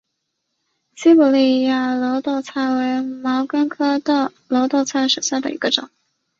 [0.95, 3.99] 西伯利亚耧斗菜为毛茛科
[4.49, 5.91] 耧斗菜属下的一个种。